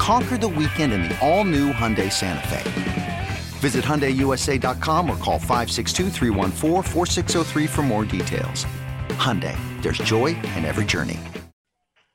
[0.00, 3.28] Conquer the weekend in the all new Hyundai Santa Fe.
[3.60, 6.08] Visit HyundaiUSA.com or call 562
[7.68, 8.64] for more details.
[9.10, 11.18] Hyundai, there's joy in every journey.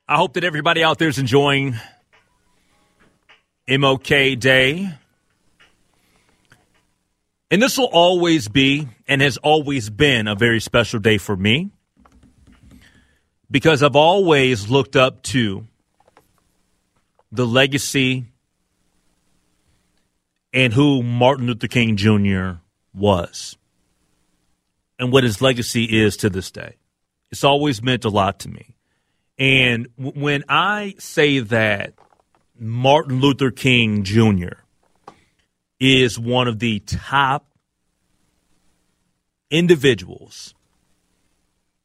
[0.08, 1.76] I hope that everybody out there is enjoying
[3.68, 4.92] MLK Day.
[7.52, 11.70] And this will always be and has always been a very special day for me
[13.48, 15.68] because I've always looked up to
[17.32, 18.26] the legacy
[20.52, 22.60] and who Martin Luther King Jr.
[22.94, 23.56] was
[24.98, 26.76] and what his legacy is to this day.
[27.30, 28.76] It's always meant a lot to me.
[29.38, 31.94] And when I say that
[32.58, 34.60] Martin Luther King Jr.
[35.78, 37.46] is one of the top
[39.50, 40.54] individuals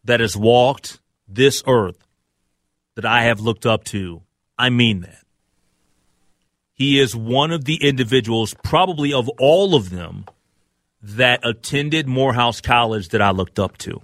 [0.04, 2.08] that has walked this earth
[2.96, 4.22] that I have looked up to,
[4.58, 5.21] I mean that.
[6.82, 10.26] He is one of the individuals, probably of all of them,
[11.04, 14.02] that attended Morehouse College that I looked up to.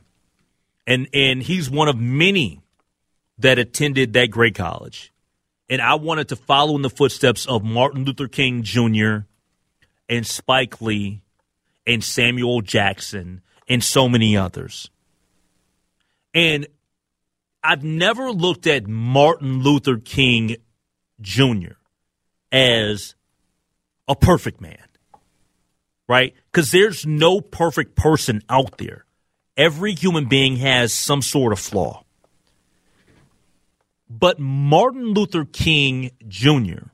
[0.85, 2.61] And and he's one of many
[3.39, 5.11] that attended that great college.
[5.67, 9.21] And I wanted to follow in the footsteps of Martin Luther King Jr.
[10.07, 11.23] and Spike Lee
[11.87, 14.91] and Samuel Jackson and so many others.
[16.31, 16.67] And
[17.63, 20.57] I've never looked at Martin Luther King
[21.19, 21.73] Jr
[22.51, 23.15] as
[24.07, 24.87] a perfect man,
[26.07, 26.33] right?
[26.51, 29.05] Because there's no perfect person out there.
[29.55, 32.03] Every human being has some sort of flaw.
[34.09, 36.89] But Martin Luther King Jr.,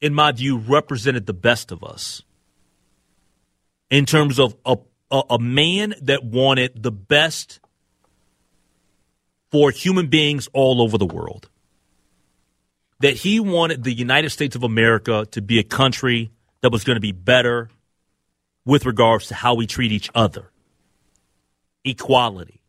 [0.00, 2.22] in my view, represented the best of us
[3.90, 4.76] in terms of a,
[5.10, 7.60] a, a man that wanted the best
[9.50, 11.48] for human beings all over the world
[13.02, 16.30] that he wanted the United States of America to be a country
[16.60, 17.68] that was going to be better
[18.64, 20.52] with regards to how we treat each other,
[21.84, 22.60] equality.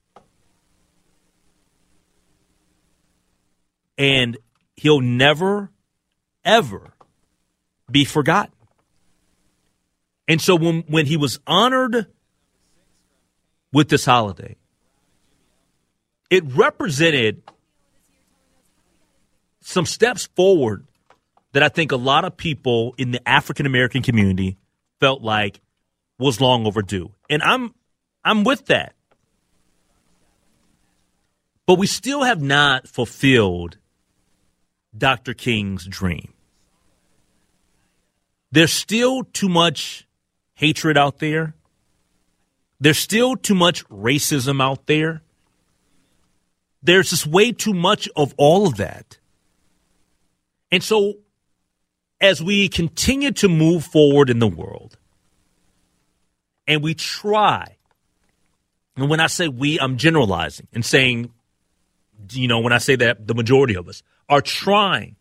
[3.96, 4.38] And
[4.76, 5.70] he'll never,
[6.44, 6.94] ever
[7.92, 8.56] be forgotten.
[10.28, 12.08] And so when, when he was honored
[13.72, 14.56] with this holiday,
[16.32, 17.44] it represented
[19.64, 20.86] some steps forward
[21.54, 24.58] that I think a lot of people in the African American community
[25.00, 25.62] felt like
[26.20, 27.12] was long overdue.
[27.30, 27.74] And I'm
[28.24, 28.94] I'm with that.
[31.66, 33.78] But we still have not fulfilled
[34.96, 35.34] Dr.
[35.34, 36.34] King's dream.
[38.52, 40.08] There's still too much
[40.56, 41.56] hatred out there.
[42.80, 45.24] There's still too much racism out there.
[46.84, 49.18] There's just way too much of all of that.
[50.74, 51.20] And so,
[52.20, 54.98] as we continue to move forward in the world,
[56.68, 57.78] and we try,
[58.98, 61.32] and when I say we, I'm generalizing and saying,
[62.32, 65.16] you know, when I say that the majority of us are trying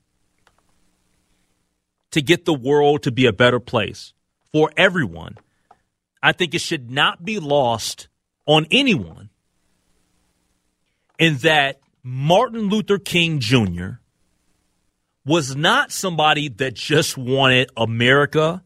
[2.13, 4.15] to get the world to be a better place
[4.53, 5.37] for everyone,
[6.23, 8.09] I think it should not be lost
[8.47, 9.28] on anyone
[11.19, 13.97] in that Martin Luther King Jr
[15.24, 18.63] was not somebody that just wanted America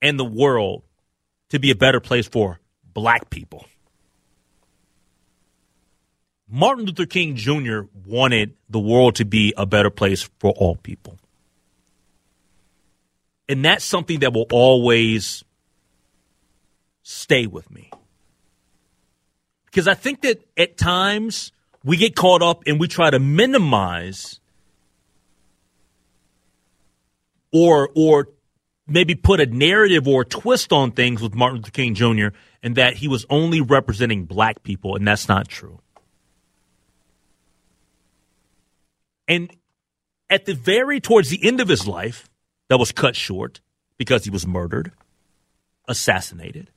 [0.00, 0.82] and the world
[1.50, 2.60] to be a better place for
[2.94, 3.66] black people.
[6.50, 7.80] Martin Luther King Jr.
[8.06, 11.18] wanted the world to be a better place for all people.
[13.48, 15.44] And that's something that will always
[17.02, 17.90] stay with me.
[19.66, 21.52] Because I think that at times
[21.84, 24.40] we get caught up and we try to minimize
[27.52, 28.28] or or
[28.86, 32.28] maybe put a narrative or a twist on things with Martin Luther King Jr.
[32.62, 35.80] and that he was only representing black people, and that's not true.
[39.26, 39.54] And
[40.30, 42.28] at the very towards the end of his life,
[42.68, 43.60] that was cut short
[43.96, 44.92] because he was murdered,
[45.86, 46.70] assassinated.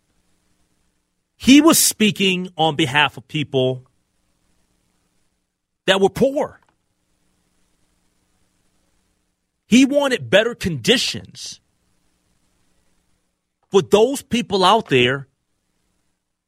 [1.36, 3.88] He was speaking on behalf of people
[5.86, 6.61] that were poor.
[9.72, 11.62] He wanted better conditions
[13.70, 15.30] for those people out there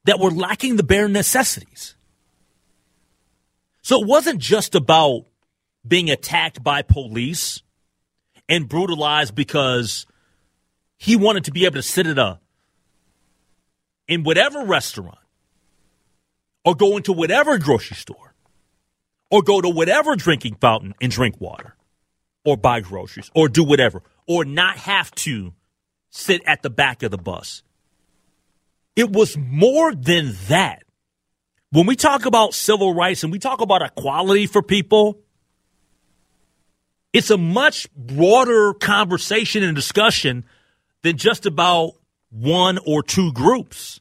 [0.04, 1.96] that were lacking the bare necessities.
[3.80, 5.24] So it wasn't just about
[5.88, 7.62] being attacked by police
[8.46, 10.04] and brutalized because
[10.98, 12.40] he wanted to be able to sit at a
[14.06, 15.16] in whatever restaurant
[16.62, 18.34] or go into whatever grocery store
[19.30, 21.73] or go to whatever drinking fountain and drink water
[22.44, 25.52] or buy groceries or do whatever or not have to
[26.10, 27.62] sit at the back of the bus.
[28.96, 30.84] It was more than that.
[31.70, 35.18] When we talk about civil rights and we talk about equality for people,
[37.12, 40.44] it's a much broader conversation and discussion
[41.02, 41.94] than just about
[42.30, 44.00] one or two groups.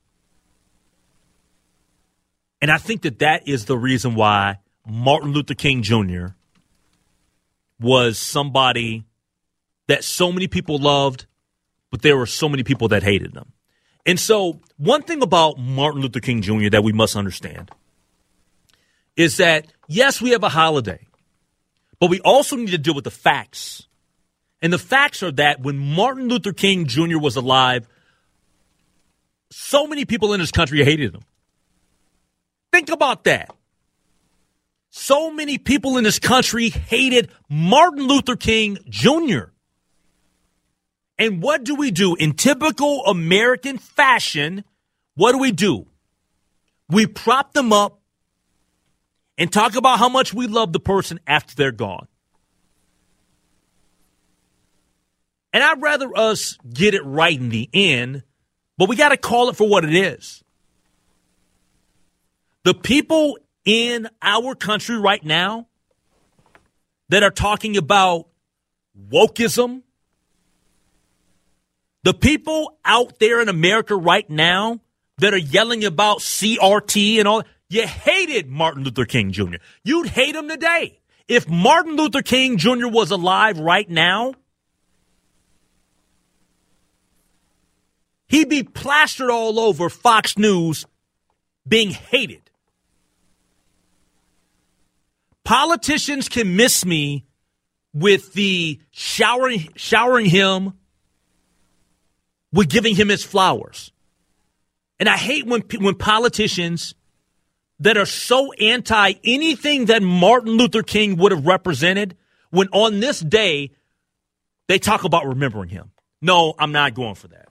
[2.61, 6.27] And I think that that is the reason why Martin Luther King Jr.
[7.83, 9.05] was somebody
[9.87, 11.25] that so many people loved,
[11.91, 13.51] but there were so many people that hated them.
[14.05, 16.69] And so, one thing about Martin Luther King Jr.
[16.69, 17.71] that we must understand
[19.15, 21.05] is that, yes, we have a holiday.
[21.99, 23.87] But we also need to deal with the facts.
[24.61, 27.17] And the facts are that when Martin Luther King Jr.
[27.17, 27.87] was alive,
[29.51, 31.21] so many people in this country hated him.
[32.71, 33.55] Think about that.
[34.95, 39.45] So many people in this country hated Martin Luther King Jr.
[41.17, 42.13] And what do we do?
[42.13, 44.63] In typical American fashion,
[45.15, 45.87] what do we do?
[46.89, 48.01] We prop them up
[49.35, 52.07] and talk about how much we love the person after they're gone.
[55.51, 58.21] And I'd rather us get it right in the end,
[58.77, 60.43] but we got to call it for what it is.
[62.63, 65.67] The people in our country right now
[67.09, 68.27] that are talking about
[69.09, 69.83] wokeism,
[72.03, 74.81] the people out there in America right now
[75.19, 79.55] that are yelling about CRT and all, you hated Martin Luther King Jr.
[79.83, 80.99] You'd hate him today.
[81.27, 82.87] If Martin Luther King Jr.
[82.87, 84.33] was alive right now,
[88.27, 90.85] he'd be plastered all over Fox News
[91.65, 92.42] being hated.
[95.43, 97.25] Politicians can miss me
[97.93, 100.73] with the showering showering him
[102.51, 103.91] with giving him his flowers.
[104.99, 106.95] And I hate when when politicians
[107.79, 112.15] that are so anti anything that Martin Luther King would have represented
[112.49, 113.71] when on this day
[114.67, 115.91] they talk about remembering him.
[116.21, 117.49] No, I'm not going for that.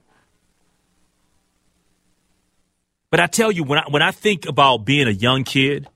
[3.10, 5.86] But I tell you, when I, when I think about being a young kid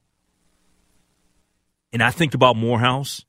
[1.97, 3.25] and I think about Morehouse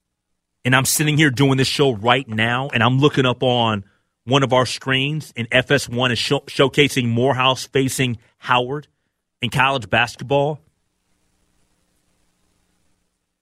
[0.65, 3.85] and I'm sitting here doing this show right now and I'm looking up on
[4.25, 8.89] one of our screens and FS1 is show, showcasing Morehouse facing Howard
[9.41, 10.59] in college basketball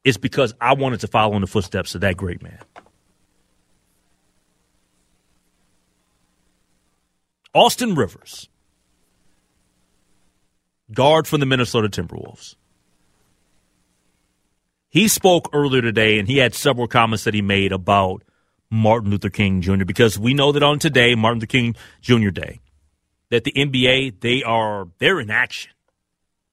[0.03, 2.59] it's because I wanted to follow in the footsteps of that great man.
[7.51, 8.47] Austin Rivers,
[10.93, 12.53] guard from the Minnesota Timberwolves.
[14.95, 18.23] He spoke earlier today and he had several comments that he made about
[18.71, 19.83] Martin Luther King Jr.
[19.83, 22.29] because we know that on today, Martin Luther King Jr.
[22.29, 22.61] Day,
[23.29, 25.73] that the NBA, they are they're in action.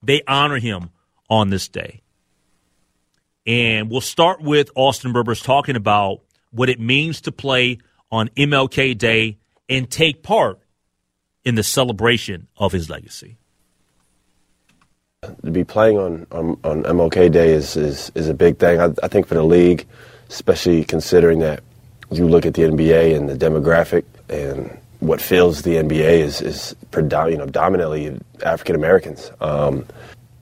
[0.03, 0.91] They honor him
[1.31, 2.03] on this day.
[3.47, 7.79] And we'll start with Austin Rivers talking about what it means to play
[8.11, 10.59] on MLK Day and take part
[11.45, 13.39] in the celebration of his legacy.
[15.23, 18.81] To be playing on, on, on MLK Day is, is, is a big thing.
[18.81, 19.87] I, I think for the league,
[20.29, 21.63] especially considering that
[22.11, 26.75] you look at the NBA and the demographic and what fills the NBA is, is
[26.93, 29.31] you know, dominantly African Americans.
[29.41, 29.87] Um,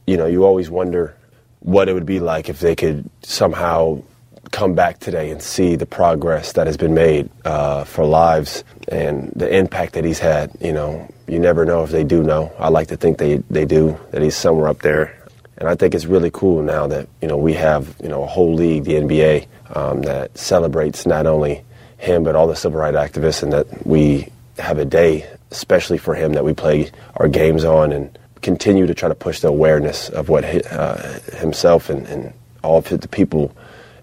[0.06, 1.14] you know, you always wonder
[1.58, 4.02] what it would be like if they could somehow
[4.50, 9.32] come back today and see the progress that has been made uh, for lives and
[9.36, 10.50] the impact that he's had.
[10.60, 12.52] You know, you never know if they do know.
[12.58, 15.16] I like to think they, they do, that he's somewhere up there.
[15.58, 18.26] And I think it's really cool now that, you know, we have, you know, a
[18.26, 21.62] whole league, the NBA, um, that celebrates not only
[21.98, 24.26] him but all the civil rights activists and that we
[24.58, 28.94] have a day, especially for him, that we play our games on and continue to
[28.94, 32.32] try to push the awareness of what uh, himself and, and
[32.64, 33.54] all of the people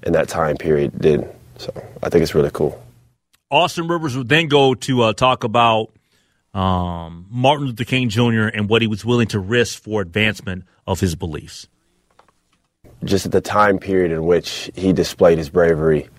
[0.07, 1.29] in that time period did.
[1.57, 1.71] So
[2.01, 2.81] I think it's really cool.
[3.51, 5.91] Austin Rivers would then go to uh, talk about
[6.53, 8.47] um, Martin Luther King Jr.
[8.47, 11.67] and what he was willing to risk for advancement of his beliefs.
[13.03, 16.09] Just at the time period in which he displayed his bravery,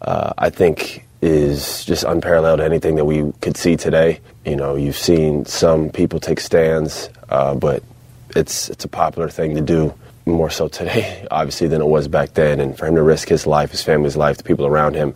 [0.00, 4.20] uh, I think is just unparalleled to anything that we could see today.
[4.44, 7.82] You know, you've seen some people take stands, uh, but
[8.34, 9.94] it's it's a popular thing to do
[10.26, 12.60] more so today, obviously, than it was back then.
[12.60, 15.14] And for him to risk his life, his family's life, the people around him,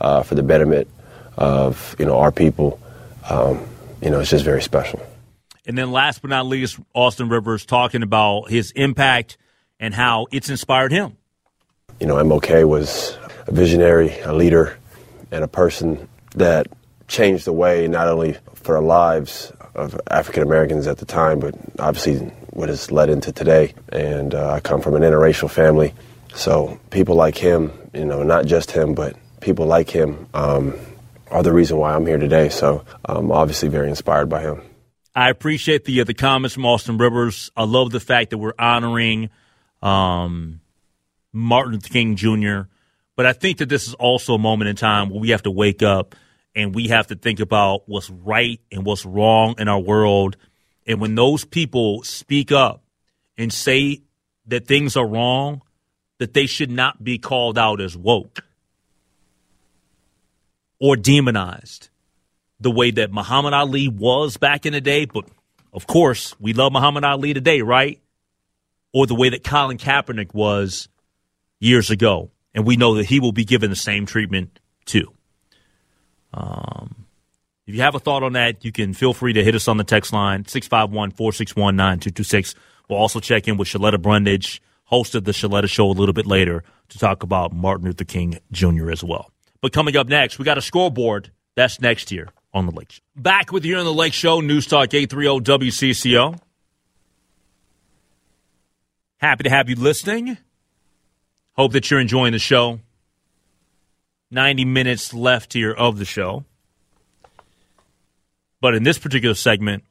[0.00, 0.88] uh, for the betterment
[1.36, 2.80] of you know our people,
[3.28, 3.66] um,
[4.02, 5.00] you know, it's just very special.
[5.66, 9.36] And then, last but not least, Austin Rivers talking about his impact
[9.80, 11.16] and how it's inspired him.
[12.00, 14.78] You know, MLK was a visionary, a leader,
[15.30, 16.68] and a person that
[17.08, 21.54] changed the way not only for our lives of African Americans at the time, but
[21.78, 22.16] obviously
[22.50, 23.74] what has led into today.
[23.90, 25.94] And uh, I come from an interracial family,
[26.34, 30.74] so people like him, you know, not just him, but people like him um,
[31.30, 32.48] are the reason why I'm here today.
[32.48, 34.62] So I'm obviously very inspired by him.
[35.14, 37.50] I appreciate the uh, the comments from Austin Rivers.
[37.56, 39.30] I love the fact that we're honoring
[39.82, 40.60] um,
[41.32, 42.62] Martin Luther King Jr.
[43.16, 45.50] But I think that this is also a moment in time where we have to
[45.50, 46.14] wake up
[46.56, 50.38] and we have to think about what's right and what's wrong in our world.
[50.86, 52.82] And when those people speak up
[53.36, 54.00] and say
[54.46, 55.60] that things are wrong,
[56.18, 58.42] that they should not be called out as woke
[60.80, 61.90] or demonized
[62.58, 65.04] the way that Muhammad Ali was back in the day.
[65.04, 65.26] But
[65.74, 68.00] of course, we love Muhammad Ali today, right?
[68.94, 70.88] Or the way that Colin Kaepernick was
[71.60, 72.30] years ago.
[72.54, 75.12] And we know that he will be given the same treatment too.
[76.36, 77.06] Um,
[77.66, 79.76] if you have a thought on that, you can feel free to hit us on
[79.76, 82.54] the text line 651 461 9226.
[82.88, 86.26] We'll also check in with Shaletta Brundage, host of the Shaletta Show, a little bit
[86.26, 88.90] later to talk about Martin Luther King Jr.
[88.92, 89.32] as well.
[89.60, 91.32] But coming up next, we got a scoreboard.
[91.56, 93.00] That's next year on the Lake Show.
[93.16, 96.38] Back with you on the Lake Show, News Talk 830 WCCO.
[99.16, 100.38] Happy to have you listening.
[101.52, 102.80] Hope that you're enjoying the show.
[104.30, 106.44] 90 minutes left here of the show.
[108.60, 109.84] But in this particular segment,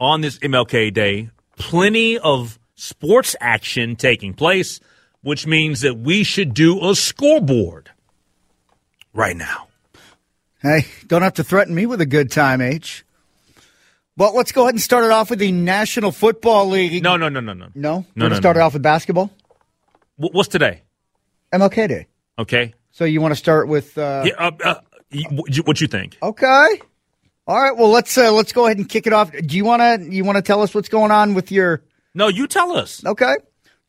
[0.00, 4.80] on this MLK Day, plenty of sports action taking place,
[5.22, 7.90] which means that we should do a scoreboard
[9.12, 9.68] right now.
[10.60, 13.04] Hey, don't have to threaten me with a good time, H.
[14.16, 17.02] Well, let's go ahead and start it off with the National Football League.
[17.02, 17.68] No, no, no, no, no.
[17.74, 18.06] No?
[18.14, 18.62] No, no, start no.
[18.62, 19.30] it off with basketball?
[20.16, 20.82] What's today?
[21.52, 22.06] MLK Day.
[22.38, 22.74] Okay.
[22.94, 25.20] So you want to start with uh, Yeah, uh, uh,
[25.64, 26.16] what you think?
[26.22, 26.80] Okay.
[27.46, 27.76] All right.
[27.76, 29.32] Well, let's uh, let's go ahead and kick it off.
[29.32, 31.82] Do you want to you want to tell us what's going on with your
[32.14, 33.04] No, you tell us.
[33.04, 33.34] Okay.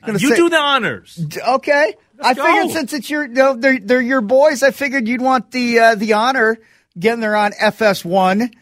[0.04, 1.24] You say- do the honors.
[1.48, 1.94] Okay.
[2.20, 2.44] I go.
[2.44, 5.94] figured since it's your no, they're they're your boys, I figured you'd want the uh,
[5.94, 6.58] the honor.
[6.96, 8.52] Again, they're on FS1,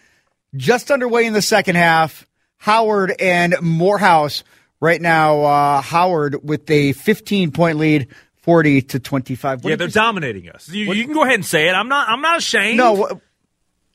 [0.56, 2.26] just underway in the second half.
[2.58, 4.44] Howard and Morehouse
[4.80, 5.42] right now.
[5.44, 8.08] Uh, Howard with a 15 point lead,
[8.44, 9.64] 40 to 25.
[9.64, 10.68] What yeah, they're dominating us.
[10.68, 11.72] You, you can go ahead and say it.
[11.72, 12.08] I'm not.
[12.08, 12.76] I'm not ashamed.
[12.76, 13.20] No,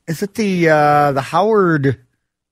[0.07, 1.99] is it the uh, the Howard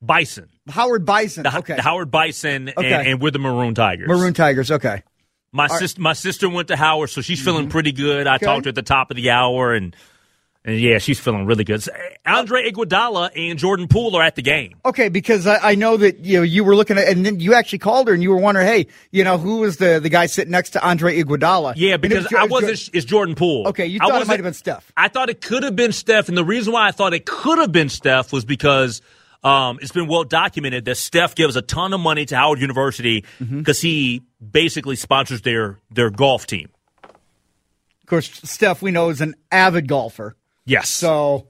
[0.02, 0.48] Bison.
[0.70, 1.44] Howard Bison?
[1.44, 2.94] The, okay, the Howard Bison, Okay.
[2.94, 4.08] and, and we're the Maroon Tigers.
[4.08, 4.70] Maroon Tigers.
[4.70, 5.02] Okay.
[5.52, 8.28] My sister, my sister went to Howard, so she's feeling pretty good.
[8.28, 8.46] I Okay.
[8.46, 9.96] talked to her at the top of the hour, and
[10.68, 11.82] and yeah, she's feeling really good.
[11.82, 11.92] So,
[12.26, 14.76] Andre Iguodala and Jordan Poole are at the game.
[14.86, 17.56] Okay, because I, I know that you know you were looking at, and then you
[17.56, 20.26] actually called her, and you were wondering, hey, you know, who was the the guy
[20.28, 21.74] sitting next to Andre Iguodala?
[21.78, 22.90] Yeah, because was I was wasn't.
[22.94, 23.70] It's Jordan Poole.
[23.70, 24.92] Okay, you thought it might have been Steph.
[24.96, 27.58] I thought it could have been Steph, and the reason why I thought it could
[27.58, 29.02] have been Steph was because
[29.44, 33.24] um, it's been well documented that Steph gives a ton of money to Howard University
[33.40, 33.60] Mm-hmm.
[33.60, 34.22] because he
[34.52, 36.70] basically sponsors their their golf team.
[37.04, 40.36] Of course, Steph we know is an avid golfer,
[40.68, 40.90] Yes.
[40.90, 41.48] so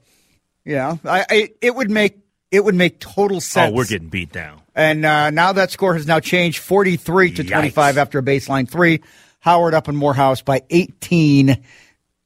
[0.64, 2.18] yeah, I, I it would make
[2.50, 3.72] it would make total sense.
[3.72, 4.62] oh, we're getting beat down.
[4.74, 7.48] And uh, now that score has now changed, forty three to Yikes.
[7.50, 9.02] twenty five after a baseline three.
[9.40, 11.62] Howard up in Morehouse by eighteen.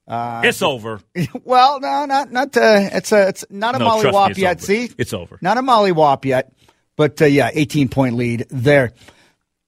[0.09, 1.01] it's over.
[1.45, 2.57] Well, no, not not.
[2.57, 4.57] Uh, it's a it's not a No, mollywop yet.
[4.59, 4.65] over.
[4.67, 5.39] See, It's over.
[5.41, 6.53] Not a mollywop yet,
[6.97, 8.93] but uh, yeah, eighteen point lead there.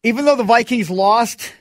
[0.02, 1.52] Even though the Vikings lost,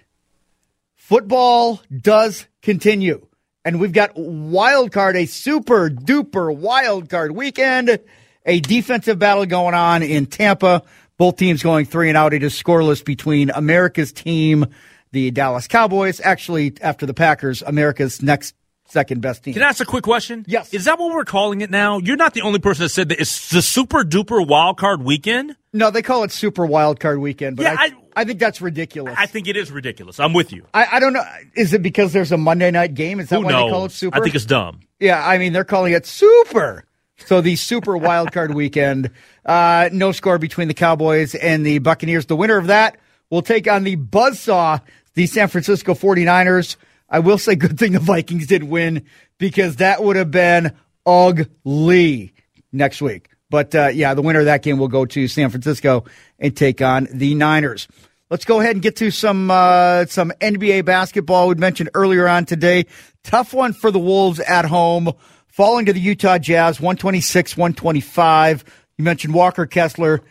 [0.95, 3.25] football does continue,
[3.65, 7.99] and we've got wild card, a super duper wild card weekend,
[8.45, 10.83] a defensive battle going on in Tampa.
[11.17, 12.33] Both teams going three and out.
[12.33, 14.65] It is scoreless between America's team,
[15.11, 16.19] the Dallas Cowboys.
[16.19, 18.55] Actually, after the Packers, America's next
[18.87, 19.53] second best team.
[19.53, 20.43] Can I ask a quick question?
[20.47, 20.73] Yes.
[20.73, 21.99] Is that what we're calling it now?
[21.99, 25.55] You're not the only person that said that it's the super duper wild card weekend.
[25.71, 28.61] No, they call it Super Wild Card Weekend, but Yeah, I, I- I, think that's
[28.61, 29.15] ridiculous.
[29.17, 30.19] I think it is ridiculous.
[30.19, 30.65] I'm with you.
[30.73, 31.23] I, I don't know.
[31.55, 33.19] Is it because there's a Monday night game?
[33.19, 33.67] Is that Who why knows?
[33.67, 34.17] they call it Super?
[34.17, 34.81] I think it's dumb.
[34.99, 36.85] Yeah, I mean they're calling it Super.
[37.17, 39.11] So the Super Wild Card Weekend.
[39.45, 42.25] Uh, no score between the Cowboys and the Buccaneers.
[42.25, 42.97] The winner of that
[43.29, 44.81] will take on the buzzsaw,
[45.13, 46.75] the San Francisco 49ers.
[47.09, 49.05] I will say good thing the Vikings did win
[49.37, 50.73] because that would have been
[51.05, 52.33] ugly
[52.71, 53.29] next week.
[53.53, 56.05] But uh, yeah, the winner of that game will go to San Francisco
[56.39, 57.87] and take on the Niners.
[58.31, 61.49] Let's go ahead and get to some uh, some NBA basketball.
[61.49, 62.87] We mentioned earlier on today.
[63.23, 65.11] Tough one for the Wolves at home,
[65.45, 68.63] falling to the Utah Jazz, 126 125.
[68.97, 70.21] You mentioned Walker Kessler,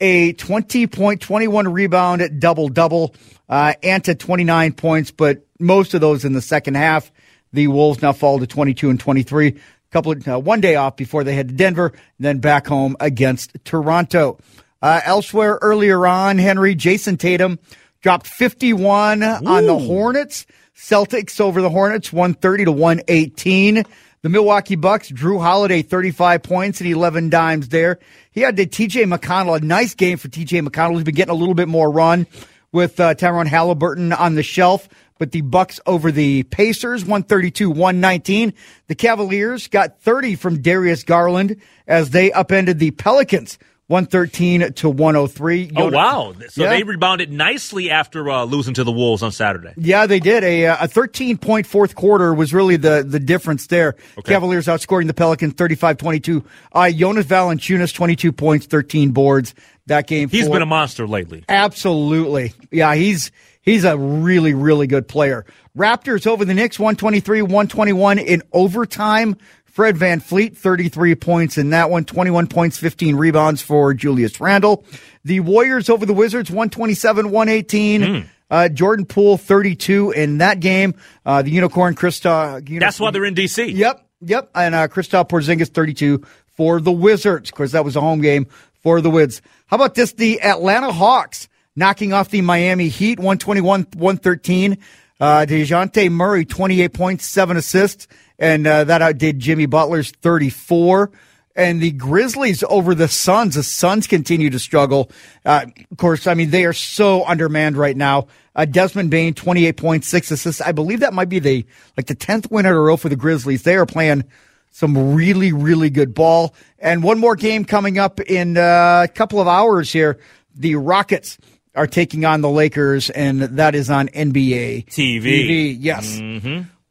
[0.00, 3.16] a 20 point, 21 rebound double double,
[3.48, 7.10] uh, and to 29 points, but most of those in the second half.
[7.52, 9.58] The Wolves now fall to 22 and 23.
[9.92, 13.56] Couple of, uh, one day off before they head to Denver, then back home against
[13.64, 14.38] Toronto.
[14.80, 17.58] Uh, elsewhere earlier on, Henry, Jayson Tatum
[18.00, 20.46] dropped 51 on the Hornets.
[20.74, 23.84] Celtics over the Hornets, 130 to 118.
[24.22, 27.98] The Milwaukee Bucks, Jrue Holiday, 35 points and 11 dimes there.
[28.30, 30.94] He had the TJ McConnell, a nice game for TJ McConnell.
[30.94, 32.26] He's been getting a little bit more run
[32.72, 34.88] with uh, Tyrone Haliburton on the shelf.
[35.22, 38.52] But the Bucks over the Pacers, 132 119.
[38.88, 45.70] The Cavaliers got 30 from Darius Garland as they upended the Pelicans, 113 to 103.
[45.76, 46.34] Oh wow!
[46.48, 46.70] So Yeah.
[46.70, 49.72] they rebounded nicely after uh, losing to the Wolves on Saturday.
[49.76, 50.42] Yeah, they did.
[50.42, 53.94] A uh, a 13 point fourth quarter was really the, the difference there.
[54.24, 56.44] Cavaliers outscoring the Pelicans 35 22.
[56.72, 59.54] Uh, Jonas Valanciunas, 22 points, 13 boards.
[59.86, 60.28] That game.
[60.28, 61.44] He's for- been a monster lately.
[61.48, 62.54] Absolutely.
[62.72, 63.30] Yeah, he's
[63.62, 65.46] he's a really, really good player.
[65.76, 69.36] Raptors over the Knicks, 123, 121 in overtime.
[69.64, 74.84] Fred VanVleet, 33 points in that one, 21 points, 15 rebounds for Julius Randle.
[75.24, 78.28] The Warriors over the Wizards, 127, 118.
[78.50, 80.94] Uh, Jordan Poole, 32 in that game.
[81.24, 82.62] Uh, the Unicorn, Krista.
[82.78, 83.74] That's why they're in DC.
[83.74, 84.50] Yep, yep.
[84.54, 86.22] And uh, Kristaps Porzingis, 32
[86.54, 87.48] for the Wizards.
[87.48, 88.46] Of course, that was a home game
[88.82, 89.40] for the Wiz.
[89.68, 90.12] How about this?
[90.12, 94.78] The Atlanta Hawks knocking off the Miami Heat, 121 113.
[95.20, 98.08] Uh, DeJounte Murray, 28 points, 7 assists,
[98.40, 101.12] and uh, that outdid Jimmy Butler's 34.
[101.54, 103.54] And the Grizzlies over the Suns.
[103.54, 105.12] The Suns continue to struggle.
[105.44, 108.26] Uh, of course, I mean, they are so undermanned right now.
[108.56, 110.60] Uh, Desmond Bane, 28 points, 6 assists.
[110.60, 111.64] I believe that might be the,
[111.96, 113.62] like the 10th win in a row for the Grizzlies.
[113.62, 114.24] They are playing
[114.72, 116.54] some really, really good ball.
[116.78, 120.18] And one more game coming up in uh, a couple of hours here.
[120.54, 121.38] The Rockets
[121.74, 125.22] are taking on the Lakers, and that is on NBA TV.
[125.22, 126.20] TV, yes.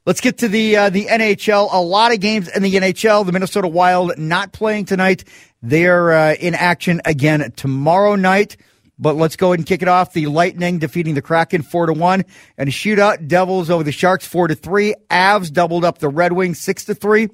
[0.05, 1.69] Let's get to the uh, the NHL.
[1.71, 3.25] A lot of games in the NHL.
[3.25, 5.23] The Minnesota Wild not playing tonight.
[5.61, 8.57] They're uh, in action again tomorrow night.
[8.97, 10.13] But let's go ahead and kick it off.
[10.13, 12.23] The Lightning defeating the Kraken four to one,
[12.57, 13.27] and a shootout.
[13.27, 14.95] Devils over the Sharks four to three.
[15.09, 17.29] Avs doubled up the Red Wings six to three.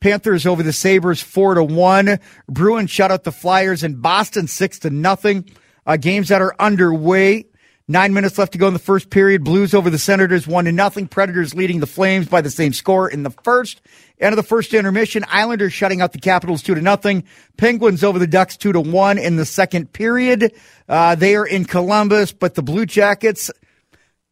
[0.00, 2.18] Panthers over the Sabres four to one.
[2.48, 5.48] Bruins shut out the Flyers in Boston six to nothing.
[5.86, 7.46] Uh, games that are underway.
[7.88, 9.42] Nine minutes left to go in the first period.
[9.42, 11.08] Blues over the Senators one to nothing.
[11.08, 13.82] Predators leading the Flames by the same score in the first.
[14.20, 15.24] End of the first intermission.
[15.28, 17.24] Islanders shutting out the Capitals two to nothing.
[17.56, 20.54] Penguins over the Ducks two to one in the second period.
[20.88, 23.50] Uh, they are in Columbus, but the Blue Jackets.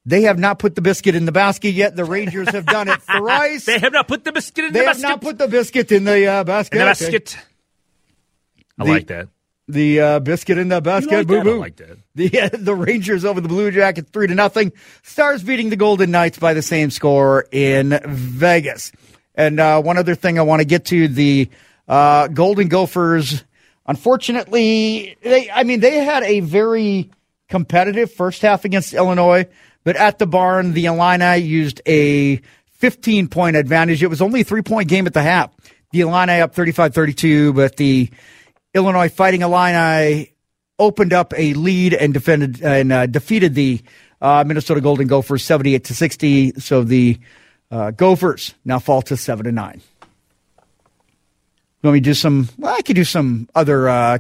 [0.07, 1.97] They have not put the biscuit in the basket yet.
[1.97, 3.67] The Rangers have done it thrice.
[3.67, 5.03] They have not put the biscuit in They the basket.
[5.03, 6.75] They have not put the biscuit in the uh, basket.
[6.75, 7.37] in the basket.
[8.79, 9.29] I like that.
[9.73, 11.13] The uh, biscuit in the basket.
[11.13, 11.59] like boo boo.
[11.59, 11.99] like that.
[12.15, 14.73] The uh, the Rangers over the Blue Jackets three to nothing.
[15.03, 18.93] Stars beating the Golden Knights by the same score in Vegas.
[19.35, 21.49] And uh, one other thing I want to get to the
[21.89, 23.45] uh, Golden Gophers.
[23.87, 27.11] Unfortunately, they I mean they had a very
[27.49, 29.47] competitive first half against Illinois,
[29.85, 32.41] but at the barn the Illini used a
[32.81, 34.03] 15 point advantage.
[34.03, 35.53] It was only a three point game at the half.
[35.93, 38.11] The Illini up 35-32, but the
[38.75, 40.33] Illinois Fighting Illini
[40.79, 43.81] opened up a lead and defended and uh, defeated the
[44.21, 46.61] uh, Minnesota Golden Gophers 78 to 60.
[46.61, 47.19] So the
[47.71, 49.81] uh, Gophers now fall to 7 to 9.
[51.83, 54.19] Let me do some, well, I could do some other uh,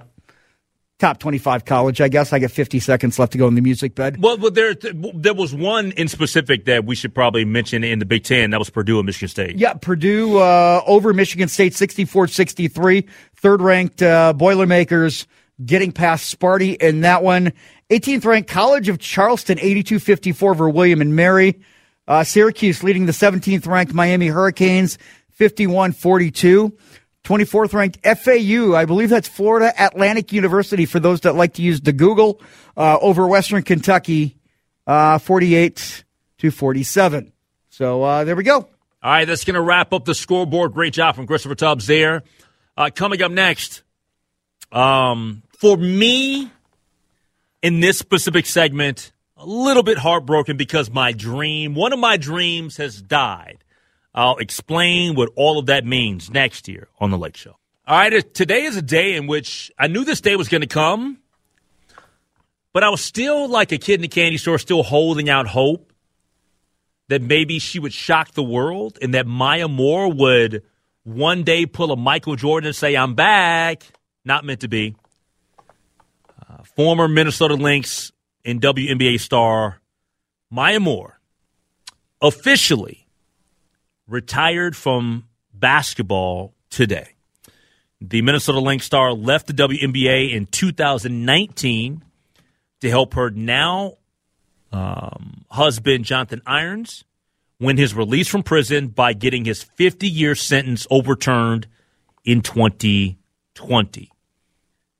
[1.00, 2.32] top 25 college, I guess.
[2.32, 4.22] I got 50 seconds left to go in the music bed.
[4.22, 8.04] Well, well, there there was one in specific that we should probably mention in the
[8.04, 8.50] Big Ten.
[8.50, 9.58] That was Purdue and Michigan State.
[9.58, 13.08] Yeah, Purdue uh, over Michigan State 64 63.
[13.36, 15.26] Third ranked uh, Boilermakers
[15.64, 17.52] getting past Sparty in that one.
[17.90, 21.60] 18th ranked College of Charleston 82 54 over William and Mary.
[22.06, 24.98] Uh, Syracuse leading the 17th ranked Miami Hurricanes
[25.30, 26.76] 51 42.
[27.24, 31.80] 24th ranked FAU, I believe that's Florida Atlantic University for those that like to use
[31.80, 32.40] the Google,
[32.76, 34.38] uh, over Western Kentucky,
[34.86, 36.04] uh, 48
[36.38, 37.32] to 47.
[37.68, 38.56] So uh, there we go.
[38.56, 38.68] All
[39.02, 40.72] right, that's going to wrap up the scoreboard.
[40.72, 42.22] Great job from Christopher Tubbs there.
[42.76, 43.82] Uh, coming up next,
[44.72, 46.50] um, for me
[47.62, 52.76] in this specific segment, a little bit heartbroken because my dream, one of my dreams,
[52.76, 53.64] has died.
[54.14, 57.56] I'll explain what all of that means next year on The Lake Show.
[57.86, 60.66] All right, today is a day in which I knew this day was going to
[60.66, 61.18] come,
[62.72, 65.92] but I was still like a kid in a candy store, still holding out hope
[67.08, 70.62] that maybe she would shock the world and that Maya Moore would
[71.02, 73.84] one day pull a Michael Jordan and say, I'm back.
[74.24, 74.94] Not meant to be.
[76.48, 78.12] Uh, former Minnesota Lynx
[78.44, 79.80] and WNBA star
[80.50, 81.18] Maya Moore
[82.22, 83.08] officially
[84.10, 87.14] retired from basketball today.
[88.00, 92.02] The Minnesota Lynx star left the WNBA in 2019
[92.80, 93.94] to help her now
[94.72, 97.04] um, husband, Jonathan Irons,
[97.58, 101.68] win his release from prison by getting his 50 year sentence overturned
[102.24, 104.12] in 2020.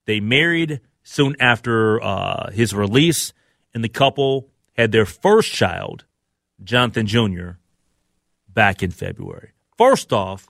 [0.07, 3.33] They married soon after uh, his release,
[3.73, 6.05] and the couple had their first child,
[6.63, 7.53] Jonathan Jr.,
[8.61, 9.53] back in February.
[9.79, 10.47] First off,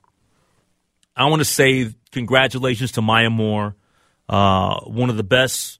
[1.14, 3.76] I want to say congratulations to Maya Moore,
[4.28, 5.78] uh, one of the best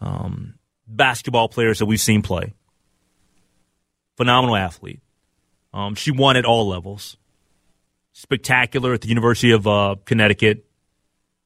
[0.00, 0.54] um,
[0.86, 2.54] basketball players that we've seen play
[4.16, 5.00] phenomenal athlete.
[5.74, 7.16] Um, she won at all levels.
[8.12, 10.64] Spectacular at the University of uh, Connecticut.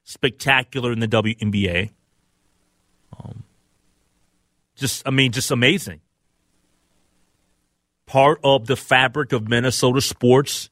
[0.05, 1.93] Spectacular in the WNBA.
[3.19, 3.45] Um,
[4.77, 6.03] just, I mean, just amazing.
[8.11, 10.69] Part of the fabric of Minnesota sports.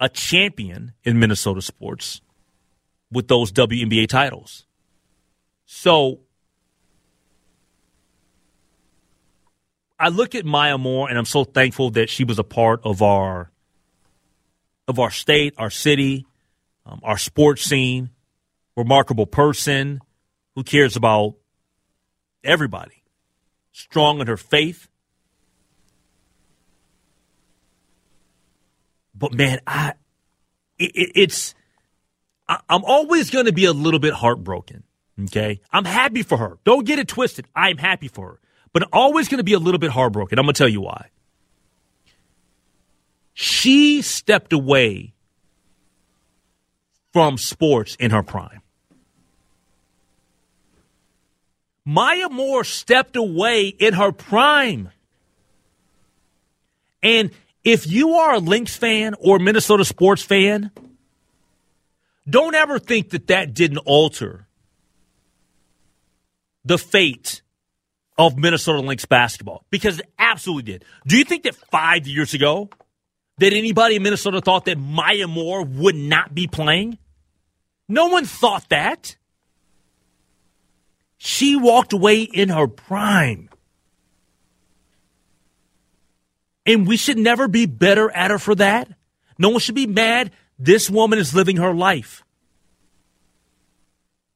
[0.00, 2.22] A champion in Minnesota sports
[3.12, 4.64] with those WNBA titles.
[5.66, 6.20] So
[9.98, 13.02] I look at Maya Moore, and I'm so thankful that she was a part of
[13.02, 13.50] our
[14.86, 16.26] of our state, our city,
[16.86, 18.08] um, our sports scene.
[18.78, 20.00] Remarkable person
[20.54, 21.34] who cares about
[22.42, 23.02] everybody.
[23.72, 24.88] Strong in her faith.
[29.18, 29.94] But man, I
[30.78, 31.54] it, it's
[32.48, 34.84] I, I'm always going to be a little bit heartbroken.
[35.24, 36.58] Okay, I'm happy for her.
[36.64, 37.46] Don't get it twisted.
[37.54, 38.40] I'm happy for her
[38.72, 40.38] but always going to be a little bit heartbroken.
[40.38, 41.08] I'm going to tell you why.
[43.34, 45.14] She stepped away
[47.12, 48.62] from sports in her prime.
[51.84, 54.90] Maya Moore stepped away in her prime.
[57.02, 57.30] And
[57.68, 60.70] if you are a Lynx fan or Minnesota sports fan,
[62.26, 64.48] don't ever think that that didn't alter
[66.64, 67.42] the fate
[68.16, 70.84] of Minnesota Lynx basketball because it absolutely did.
[71.06, 72.70] Do you think that five years ago
[73.36, 76.96] that anybody in Minnesota thought that Maya Moore would not be playing?
[77.86, 79.16] No one thought that.
[81.18, 83.50] She walked away in her prime.
[86.68, 88.88] And we should never be better at her for that.
[89.38, 90.30] No one should be mad.
[90.58, 92.22] This woman is living her life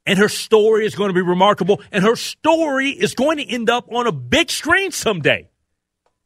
[0.06, 3.70] and her story is going to be remarkable, and her story is going to end
[3.70, 5.48] up on a big screen someday.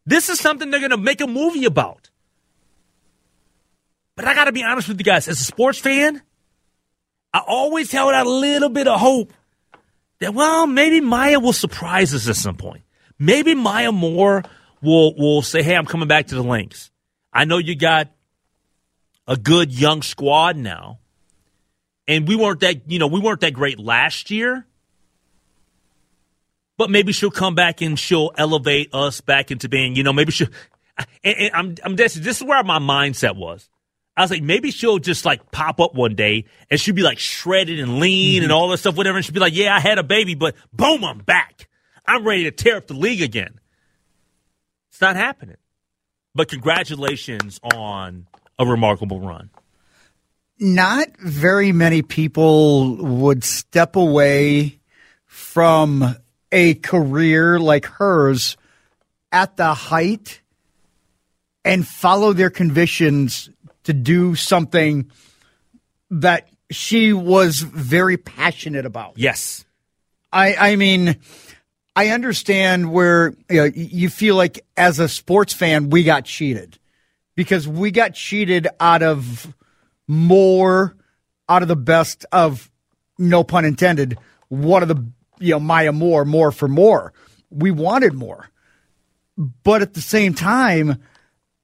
[0.06, 2.10] This is something they're going to make a movie about.
[4.14, 6.22] But I got to be honest with you guys, as a sports fan,
[7.34, 9.32] I always held out a little bit of hope
[10.20, 12.82] that, well, maybe Maya will surprise us at some point.
[13.18, 14.42] Maybe Maya Moore
[14.86, 16.90] will, will say, hey, I'm coming back to the Lynx."
[17.32, 18.08] I know you got
[19.28, 21.00] a good young squad now
[22.08, 24.66] and we weren't that you know we weren't that great last year
[26.78, 30.32] but maybe she'll come back and she'll elevate us back into being you know maybe
[30.32, 30.48] she'll
[31.24, 33.68] and, and I'm, I'm this, this is where my mindset was
[34.16, 37.18] I was like, maybe she'll just like pop up one day and she'll be like
[37.18, 38.44] shredded and lean mm-hmm.
[38.44, 39.18] and all this stuff, whatever.
[39.18, 41.68] And she'll be like, yeah, I had a baby, but boom, I'm back.
[42.06, 43.60] I'm ready to tear up the league again.
[44.96, 45.56] It's not happening.
[46.34, 48.26] But congratulations on
[48.58, 49.50] a remarkable run
[50.58, 54.78] not very many people would step away
[55.26, 56.16] from
[56.50, 58.56] a career like hers
[59.32, 60.40] at the height
[61.64, 63.50] and follow their convictions
[63.84, 65.10] to do something
[66.10, 69.14] that she was very passionate about.
[69.16, 69.64] Yes.
[70.32, 71.16] I I mean
[71.96, 76.78] I understand where you, know, you feel like as a sports fan we got cheated
[77.34, 79.52] because we got cheated out of
[80.06, 80.94] more
[81.48, 82.70] out of the best of
[83.18, 85.04] no pun intended one of the
[85.38, 87.12] you know Maya Moore more for more.
[87.50, 88.48] We wanted more.
[89.36, 91.02] But at the same time,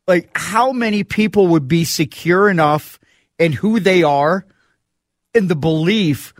[0.06, 2.98] like how many people would be secure enough
[3.38, 4.46] in who they are
[5.34, 6.34] in the belief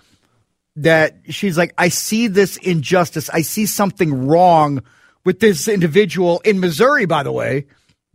[0.77, 3.29] that she's like, I see this injustice.
[3.31, 4.83] I see something wrong
[5.25, 7.67] with this individual in Missouri, by the way,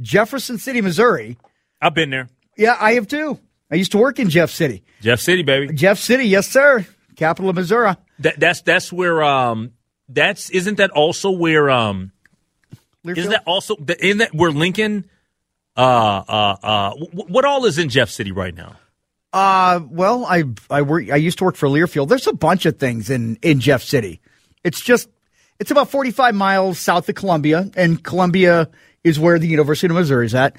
[0.01, 1.37] Jefferson City, Missouri.
[1.81, 2.29] I've been there.
[2.57, 3.39] Yeah, I have too.
[3.71, 4.83] I used to work in Jeff City.
[5.01, 5.73] Jeff City, baby.
[5.73, 6.85] Jeff City, yes, sir.
[7.15, 7.95] Capital of Missouri.
[8.19, 9.73] That, that's that's where um
[10.09, 12.11] that's isn't that also where um
[13.05, 13.17] Learfield?
[13.17, 15.09] is that also in that where Lincoln
[15.75, 18.75] uh uh uh what all is in Jeff City right now?
[19.33, 21.09] Uh, well, I I work.
[21.11, 22.07] I used to work for Learfield.
[22.07, 24.21] There's a bunch of things in in Jeff City.
[24.63, 25.09] It's just
[25.59, 28.69] it's about 45 miles south of Columbia, and Columbia
[29.03, 30.55] is where the University of Missouri is at.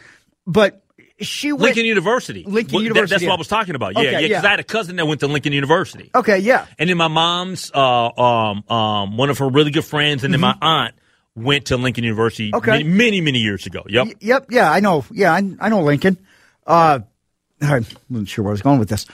[0.46, 0.82] But
[1.20, 2.44] she went, Lincoln University.
[2.46, 3.28] Lincoln Well, that- University, that's yeah.
[3.30, 3.94] what I was talking about.
[3.94, 4.18] Yeah, Okay, yeah.
[4.20, 4.46] Because yeah.
[4.48, 6.10] I had a cousin that went to Lincoln University.
[6.14, 6.66] Okay, yeah.
[6.78, 10.40] And then my mom's, uh, um, um, one of her really good friends, and then
[10.40, 10.94] my aunt
[11.34, 12.56] went to Lincoln University Mm-hmm.
[12.70, 12.82] Okay.
[12.84, 13.82] many, many, many years ago.
[13.88, 14.06] Yep.
[14.06, 15.04] Y- Yep, yeah, I know.
[15.10, 16.18] Yeah, I, I know Lincoln.
[16.66, 17.00] Uh,
[17.62, 19.06] I wasn't sure where I was going with this,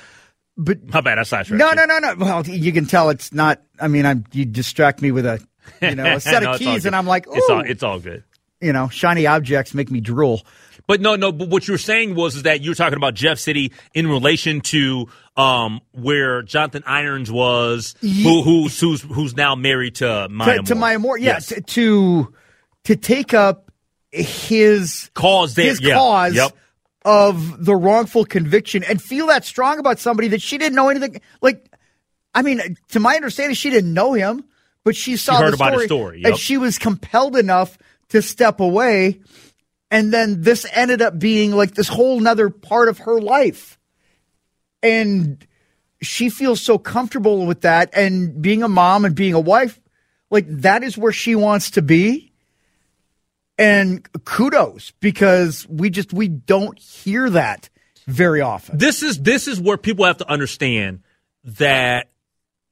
[0.57, 2.15] but How bad I sidetracked no, no, no, no.
[2.19, 3.63] Well, you can tell it's not.
[3.81, 5.41] I mean, I'm you distract me with a
[5.83, 8.23] you know a set No, of keys, and I'm like, it's all, it's all good.
[8.61, 10.43] you know, shiny objects make me drool.
[10.87, 11.33] But no, no.
[11.33, 14.07] But what you were saying was is that you were talking about Jeff City in
[14.07, 20.59] relation to um, where Jonathan Irons was, who, who's who's who's now married to Maya
[20.59, 20.81] to, to Moore.
[20.81, 21.47] Maya Moore, yeah, Yes.
[21.47, 22.35] to, to
[22.85, 23.71] to take up
[24.11, 25.95] his Cause there, his yeah.
[25.95, 26.53] cause Yep.
[27.05, 31.21] Of the wrongful conviction and feel that strong about somebody that she didn't know anything.
[31.43, 31.71] Like,
[32.35, 34.45] I mean, to my understanding, she didn't know him,
[34.85, 37.79] but she saw heard the about story, story, and she was compelled enough
[38.11, 39.21] to step away.
[39.91, 43.79] And then this ended up being like this whole nother part of her life.
[44.83, 45.47] And
[46.03, 47.91] she feels so comfortable with that.
[47.95, 49.81] And being a mom and being a wife,
[50.31, 52.34] like that is where she wants to be.
[53.59, 57.69] And kudos because we just, we don't hear that
[58.07, 58.77] very often.
[58.79, 61.01] this is this is where people have to understand
[61.45, 62.11] that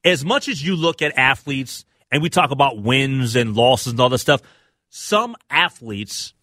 [0.05, 4.01] as much as you look at athletes and we talk about wins and losses and
[4.01, 4.43] all that stuff,
[4.91, 6.35] some athletes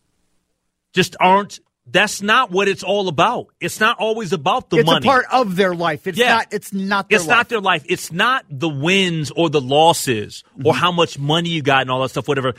[0.94, 1.60] just aren't.
[1.92, 3.48] That's not what it's all about.
[3.60, 5.06] It's not always about the it's money.
[5.06, 6.06] a part of their life.
[6.08, 6.36] It's Yeah.
[6.36, 7.38] not, it's not their it's life.
[7.38, 7.84] not their life.
[7.88, 10.80] It's not the wins or the losses or Mm-hmm.
[10.80, 12.54] how much money you got and all that stuff, whatever.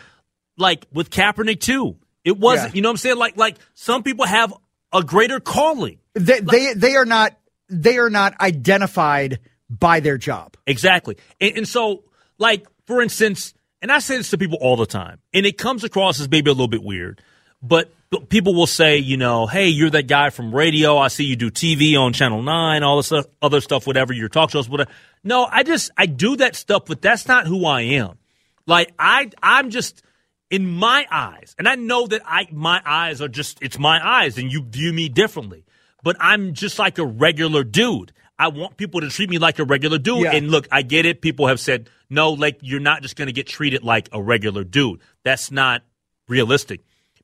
[0.61, 1.97] Like with Kaepernick too.
[2.25, 2.77] It wasn't, Yeah.
[2.77, 3.17] you know what I'm saying?
[3.17, 4.53] Like, like some people have
[4.93, 5.99] a greater calling.
[6.15, 7.37] they, they, they are not,
[7.69, 9.39] they are not identified
[9.71, 10.57] by their job.
[10.67, 11.17] Exactly.
[11.41, 12.05] And, and so,
[12.39, 15.85] like, for instance, and I say this to people all the time, and it comes
[15.85, 17.23] across as maybe a little bit weird,
[17.63, 20.99] but but people will say, you know, hey, you're that guy from radio.
[20.99, 24.51] I see you do TV on Channel 9, all this other stuff, whatever, your talk
[24.51, 24.91] shows, whatever.
[25.23, 28.19] No, I just, I do that stuff, but that's not who I am.
[28.67, 30.03] Like, I, I'm just,
[30.51, 34.37] in my eyes, and I know that I, my eyes are just, it's my eyes,
[34.37, 35.65] and you view me differently,
[36.03, 38.13] but I'm just like a regular dude.
[38.39, 40.23] I want people to treat me like a regular dude.
[40.23, 40.33] Yeah.
[40.33, 41.21] And look, I get it.
[41.21, 44.65] People have said, no, like, you're not just going to get treated like a regular
[44.65, 45.01] dude.
[45.25, 45.83] That's not
[46.27, 46.81] realistic.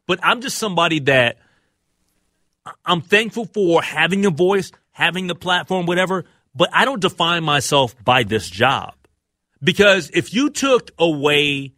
[0.07, 1.39] But I'm just somebody that
[2.85, 7.97] I'm thankful for having a voice, having the platform, whatever, but I don't define myself
[8.05, 8.93] by this job.
[9.62, 11.73] Because if you took away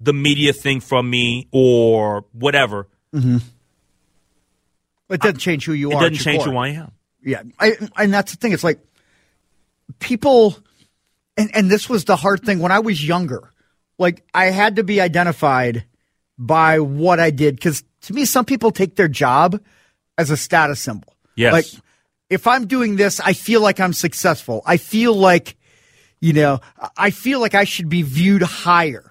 [0.00, 3.38] the media thing from me or whatever, mm-hmm.
[5.10, 6.06] It doesn't change who you it are.
[6.06, 6.52] It doesn't change core.
[6.52, 6.92] who I am.
[7.22, 8.52] Yeah, I, and that's the thing.
[8.52, 8.78] It's like
[9.98, 10.56] people,
[11.36, 13.50] and and this was the hard thing when I was younger.
[13.98, 15.84] Like I had to be identified
[16.38, 19.60] by what I did because to me, some people take their job
[20.16, 21.14] as a status symbol.
[21.34, 21.52] Yes.
[21.52, 21.66] Like
[22.30, 24.62] if I'm doing this, I feel like I'm successful.
[24.64, 25.56] I feel like,
[26.20, 26.60] you know,
[26.96, 29.09] I feel like I should be viewed higher,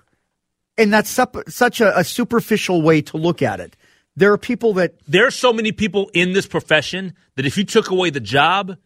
[0.79, 3.75] and that's sup- such a, a superficial way to look at it.
[4.15, 7.65] There are people that There are so many people in this profession that if you
[7.65, 8.77] took away the job,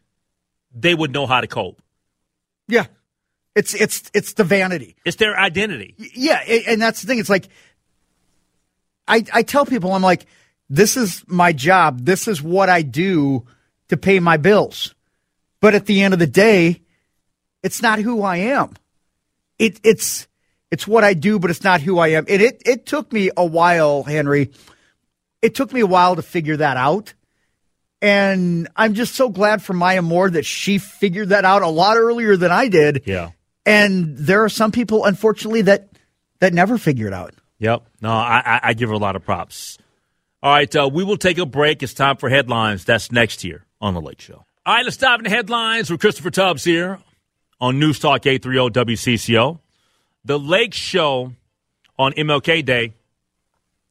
[0.74, 1.82] they would know how to cope.
[2.68, 2.88] Yeah.
[3.56, 4.96] It's it's it's the vanity.
[5.06, 5.94] It's their identity.
[6.16, 7.20] Yeah, and that's the thing.
[7.20, 7.48] It's like
[9.08, 10.26] I I tell people I'm like
[10.70, 12.04] this is my job.
[12.04, 13.46] This is what I do
[13.90, 14.96] to pay my bills.
[15.60, 16.82] But at the end of the day,
[17.62, 18.74] it's not who I am.
[19.60, 20.28] It it's
[20.74, 22.26] it's what I do, but it's not who I am.
[22.28, 24.50] And it it took me a while, Henry.
[25.40, 27.14] It took me a while to figure that out.
[28.02, 31.98] And I'm just so glad for Maya Moore that she figured that out a lot
[31.98, 33.04] earlier than I did.
[33.06, 33.30] Yeah.
[33.68, 35.90] And there are some people, unfortunately, that
[36.40, 37.36] that never figure it out.
[37.60, 37.84] Yep.
[38.02, 39.78] No, I, I, I give her a lot of props.
[40.42, 41.84] All right, uh, we will take a break.
[41.84, 42.84] It's time for headlines.
[42.84, 44.44] That's next here on the Lake Show.
[44.66, 47.00] All right, let's dive into headlines with Christopher Tubbs here
[47.62, 49.60] on News Talk 830 WCCO.
[50.26, 51.34] The Lake Show
[52.00, 52.94] on MLK Day.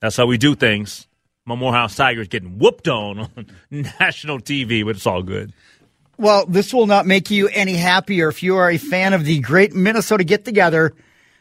[0.00, 1.06] That's how we do things.
[1.44, 5.52] My Morehouse Tigers getting whooped on on national TV, but it's all good.
[6.16, 9.40] Well, this will not make you any happier if you are a fan of the
[9.40, 10.94] great Minnesota get together.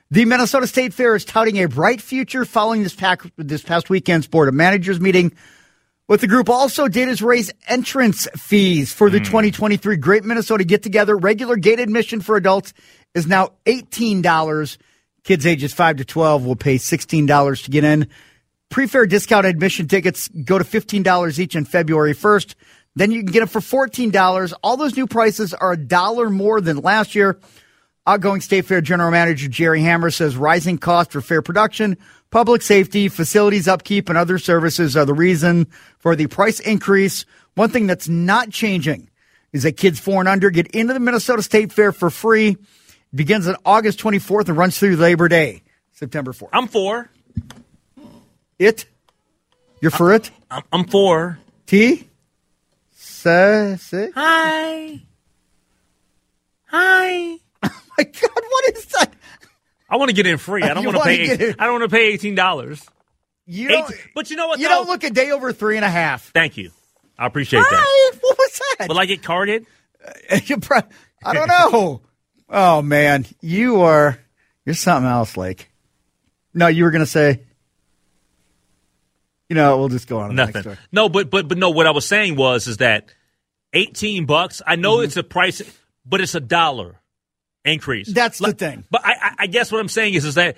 [0.10, 4.28] The Minnesota State Fair is touting a bright future following this, pack, this past weekend's
[4.28, 5.32] Board of Managers meeting.
[6.12, 9.24] What the group also did is raise entrance fees for the hmm.
[9.24, 11.16] 2023 Great Minnesota Get Together.
[11.16, 12.74] Regular gate admission for adults
[13.16, 14.78] is now $18.
[15.24, 18.10] Kids ages 5 to 12 will pay $16 to get in.
[18.70, 22.56] Pre-fair discount admission tickets go to $15 each on February 1st.
[22.98, 24.54] Then you can get them for $14.
[24.64, 27.40] All those new prices are a dollar more than last year.
[28.06, 31.98] Outgoing State Fair General Manager Jerry Hammer says rising costs for fair production,
[32.32, 35.68] public safety, facilities upkeep, and other services are the reason
[36.00, 37.26] for the price increase.
[37.54, 39.10] One thing that's not changing
[39.54, 42.50] is that kids four and under get into the Minnesota State Fair for free.
[42.50, 46.50] It begins on August 24th and runs through Labor Day, September 4th.
[46.54, 47.10] I'm for.
[48.58, 48.86] It?
[49.82, 50.32] You're for it?
[50.50, 51.38] I'm, I'm for.
[51.66, 52.08] T?
[52.94, 53.78] Se?
[54.16, 55.02] Hi.
[56.68, 57.38] Hi.
[57.64, 59.14] Oh my God, what is that?
[59.92, 60.64] I want to get in free.
[60.64, 61.54] I don't want to pay.
[61.60, 62.84] I don't want to pay eighteen dollars.
[63.46, 64.60] You don't, But you know what?
[64.60, 64.76] you though?
[64.76, 66.32] don't look a day over three and a half.
[66.32, 66.72] Thank you.
[67.20, 68.12] I appreciate that.
[68.22, 68.88] What was that?
[68.90, 69.66] Will I get carded?
[70.32, 72.02] I don't know.
[72.50, 74.18] oh man, you are
[74.66, 75.70] you're something else, Lake.
[76.54, 77.42] No, you were gonna say.
[79.50, 80.62] You know, we'll just go on to the next Nothing.
[80.62, 80.78] story.
[80.94, 81.72] No, but but but no.
[81.72, 83.14] What I was saying was is that
[83.74, 84.62] eighteen bucks.
[84.66, 84.82] I Mm-hmm.
[84.82, 85.62] know it's a price,
[86.06, 87.01] but it's a dollar
[87.66, 88.08] increase.
[88.12, 88.84] That's the thing.
[88.90, 90.58] But I, I- guess what I'm saying is is that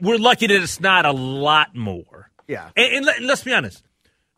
[0.00, 2.30] we're lucky that it's not a lot more.
[2.48, 2.70] Yeah.
[2.76, 3.82] And, and let, let's be honest.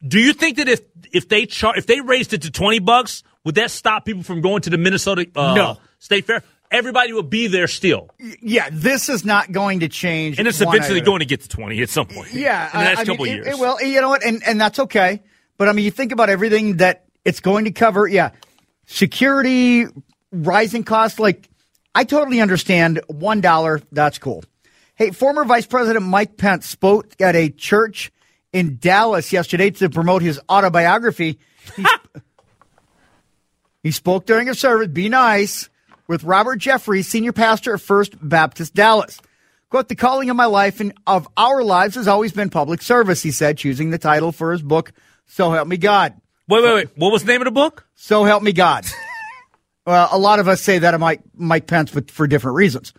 [0.07, 0.81] Do you think that if
[1.13, 4.41] if they char- if they raised it to twenty bucks, would that stop people from
[4.41, 5.79] going to the Minnesota uh, No.
[5.99, 6.43] State Fair?
[6.71, 8.11] Everybody will be there still,
[8.43, 10.39] Yeah, this is not going to change.
[10.39, 12.33] and it's eventually going to get to twenty at some point.
[12.35, 13.59] Yeah, in the next I- couple mean, of it- years.
[13.59, 13.81] it will.
[13.83, 14.23] You know what?
[14.25, 15.23] And and that's okay.
[15.57, 18.07] But I mean, you think about everything that it's going to cover.
[18.07, 18.31] Yeah,
[18.87, 19.87] security,
[20.33, 21.19] rising costs.
[21.19, 21.49] Like,
[21.95, 23.01] I totally understand.
[23.09, 24.45] One dollar, that's cool.
[24.95, 28.11] Hey, former Vice President Mike Pence spoke at a church
[28.53, 31.39] in Dallas yesterday to promote his autobiography.
[31.77, 31.85] He,
[33.83, 34.89] he spoke during a service.
[34.89, 35.69] Be nice
[36.09, 39.21] with Robert Jeffress, senior pastor at First Baptist Dallas.
[39.71, 43.23] Quote, the calling of my life and of our lives has always been public service,
[43.23, 44.93] he said, choosing the title for his book,
[45.27, 46.15] So Help Me God.
[46.49, 46.89] wait, wait, wait.
[46.97, 47.87] What was the name of the book?
[47.95, 48.87] So Help Me God.
[49.89, 52.93] Well, a lot of us say that of Mike, Mike Pence, but for different reasons.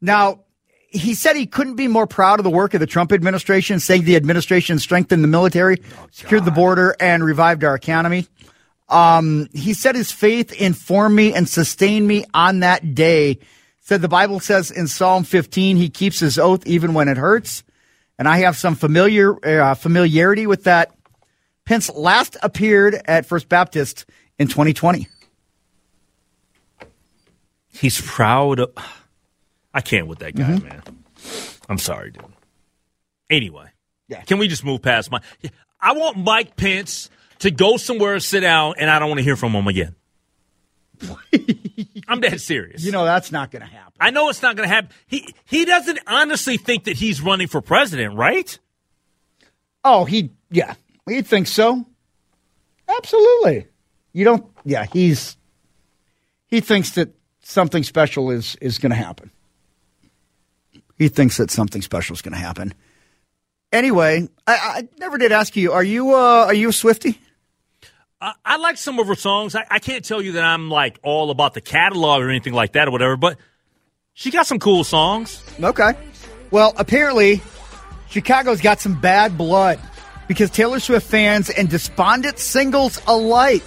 [0.00, 0.44] Now,
[0.90, 4.04] he said he couldn't be more proud of the work of the Trump administration, saying
[4.04, 5.78] the administration strengthened the military,
[6.12, 8.28] secured the border, and revived our economy.
[8.88, 13.40] Um, he said his faith informed me and sustained me on that day.
[13.80, 17.64] Said the Bible says in Psalm 15, he keeps his oath even when it hurts.
[18.20, 20.94] And I have some familiar uh, familiarity with that.
[21.64, 24.06] Pence last appeared at First Baptist
[24.38, 25.08] in 2020.
[27.80, 28.72] He's proud of.
[29.74, 30.68] I can't with that guy, Mm-hmm.
[30.68, 30.82] man.
[31.68, 32.24] I'm sorry, dude.
[33.28, 33.66] Anyway,
[34.08, 34.22] Yeah.
[34.22, 35.20] can we just move past my?
[35.80, 37.10] I want Mike Pence
[37.40, 39.94] to go somewhere and sit down, and I don't want to hear from him again.
[42.08, 42.82] I'm dead serious.
[42.84, 43.92] You know that's not going to happen.
[44.00, 44.90] I know it's not going to happen.
[45.06, 48.58] He he doesn't honestly think that he's running for president, right?
[49.84, 50.74] Oh, he yeah,
[51.06, 51.84] he thinks so.
[52.88, 53.66] Absolutely.
[54.12, 54.46] You don't.
[54.64, 55.36] Yeah, he's
[56.46, 57.10] he thinks that
[57.46, 59.30] something special is is going to happen.
[60.98, 62.74] He thinks that something special is going to happen.
[63.72, 65.72] Anyway, I, I never did ask you.
[65.72, 67.20] Are you uh, are you a Swifty?
[68.20, 69.54] I, I like some of her songs.
[69.54, 72.72] I, I can't tell you that I'm like all about the catalog or anything like
[72.72, 73.38] that or whatever, but
[74.14, 75.42] she got some cool songs.
[75.60, 75.92] Okay.
[76.50, 77.42] Well, apparently,
[78.08, 79.78] Chicago's got some bad blood
[80.28, 83.64] because Taylor Swift fans and despondent singles alike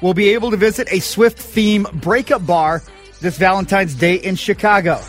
[0.00, 2.82] will be able to visit a Swift theme breakup bar
[3.22, 5.00] this Valentine's Day in Chicago.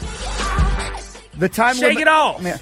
[1.38, 2.42] The time Shake limit- it off.
[2.42, 2.58] Yeah.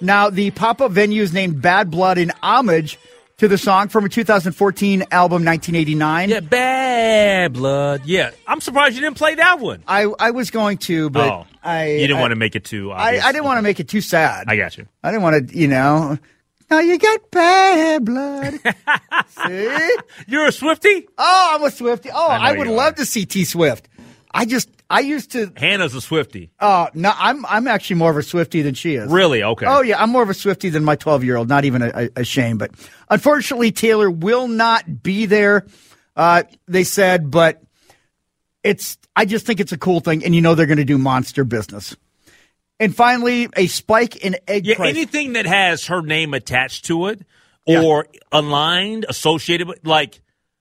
[0.00, 2.98] Now, the pop up venue is named Bad Blood in homage
[3.36, 6.30] to the song from a 2014 album, 1989.
[6.30, 8.02] Yeah, bad blood.
[8.06, 9.82] Yeah, I'm surprised you didn't play that one.
[9.86, 12.64] I, I was going to, but oh, I you didn't I- want to make it
[12.64, 12.90] too.
[12.92, 13.18] I.
[13.20, 14.46] I didn't want to make it too sad.
[14.48, 14.86] I got you.
[15.02, 16.18] I didn't want to, you know.
[16.70, 18.54] Now you got bad blood.
[19.46, 19.96] see?
[20.28, 21.08] You're a Swifty.
[21.18, 22.10] Oh, I'm a Swifty.
[22.14, 22.96] Oh, I I, would love are.
[22.96, 23.88] to see T Swift.
[24.32, 25.52] I just I used to.
[25.56, 26.50] Hannah's a Swifty.
[26.58, 29.10] Uh, no, I'm I'm actually more of a Swifty than she is.
[29.10, 29.42] Really?
[29.42, 29.66] Okay.
[29.66, 31.48] Oh yeah, I'm more of a Swifty than my 12 year old.
[31.48, 32.70] Not even a, a, a, shame, but
[33.08, 35.66] unfortunately, Taylor will not be there.
[36.14, 37.62] Uh, they said, but
[38.62, 38.98] it's.
[39.16, 41.44] I just think it's a cool thing, and you know they're going to do monster
[41.44, 41.96] business.
[42.78, 44.90] And finally, a spike in egg yeah, price.
[44.90, 47.20] Anything that has her name attached to it
[47.66, 48.20] or yeah.
[48.32, 50.20] aligned, associated with, like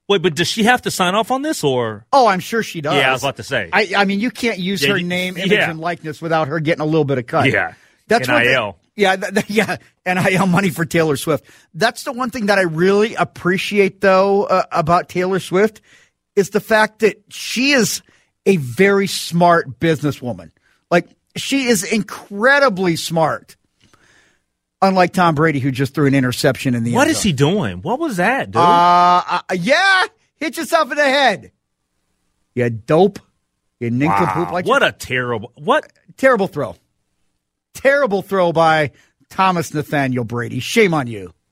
[0.10, 2.04] Wait, but does she have to sign off on this or?
[2.12, 2.96] Oh, I'm sure she does.
[2.96, 3.70] Yeah, I was about to say.
[3.72, 5.70] I, I mean, you can't use yeah, her name, image, yeah.
[5.70, 7.48] and likeness without her getting a little bit of cut.
[7.48, 7.76] Yeah.
[8.08, 8.66] That's NIL.
[8.66, 11.46] What the, yeah, th- th- yeah, NIL money for Taylor Swift.
[11.76, 15.80] That's the one thing that I really appreciate, though, uh, about Taylor Swift
[16.36, 18.02] is the fact that she is
[18.48, 20.50] a very smart businesswoman.
[20.90, 23.58] Like, she is incredibly smart.
[24.82, 27.82] Unlike Tom Brady, who just threw an interception in the What is he doing?
[27.82, 28.62] What was that, dude?
[28.62, 30.06] Uh, uh, yeah,
[30.38, 31.52] hit yourself in the head.
[32.56, 33.20] You dope.
[33.80, 34.48] You nincompoop.
[34.48, 34.54] Wow.
[34.54, 36.76] Like what a terrible what terrible throw.
[37.74, 38.92] Terrible throw by
[39.30, 40.60] Thomas Nathaniel Brady.
[40.60, 41.34] Shame on you.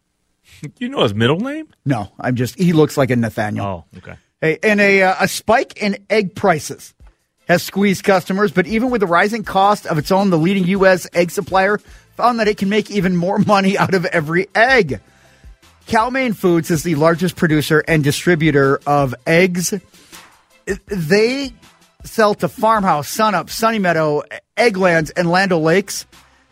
[0.80, 1.68] You know his middle name?
[1.86, 3.86] No, I'm just he looks like a Nathaniel.
[3.94, 4.16] Oh, okay.
[4.42, 6.96] Hey, and a uh, a spike in egg prices
[7.48, 11.06] has squeezed customers, but even with the rising cost of its own, the leading U.S.
[11.14, 11.80] egg supplier
[12.18, 15.00] found that it can make even more money out of every egg.
[15.86, 19.74] Cal-Maine Foods is the largest producer and distributor of eggs.
[20.88, 21.54] They
[22.04, 24.24] sell to Farmhouse, Sunup, Sunny Meadow,
[24.58, 26.06] Eggland's, and Land O'Lakes.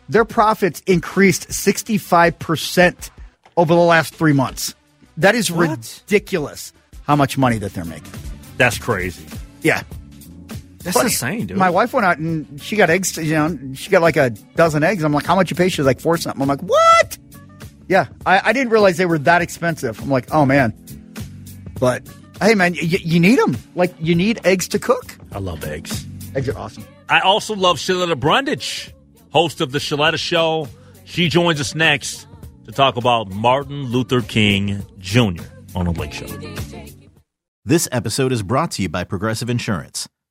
[0.08, 3.10] Their profits increased 65%
[3.56, 4.74] over the last three months.
[5.18, 5.70] That is what?
[5.70, 8.12] ridiculous how much money that they're making.
[8.56, 9.26] That's crazy.
[9.62, 9.82] Yeah.
[10.86, 11.06] That's Funny.
[11.06, 11.56] insane, dude.
[11.58, 13.16] My wife went out and she got eggs.
[13.16, 15.02] You know, she got like a dozen eggs.
[15.02, 15.68] I'm like, how much you pay?
[15.68, 16.40] She's like four something.
[16.40, 17.18] I'm like, what?
[17.88, 20.00] Yeah, I, I didn't realize they were that expensive.
[20.00, 20.72] I'm like, oh man.
[21.78, 22.08] But
[22.40, 23.56] hey, man, y- you need them.
[23.74, 25.16] Like, you need eggs to cook.
[25.32, 26.06] I love eggs.
[26.34, 26.84] Eggs are awesome.
[27.08, 28.92] I also love Shaletta Brundage,
[29.30, 30.68] host of the Shaletta Show.
[31.04, 32.26] She joins us next
[32.64, 35.42] to talk about Martin Luther King Jr.
[35.74, 36.26] on the Lake Show.
[37.64, 40.08] This episode is brought to you by Progressive Insurance.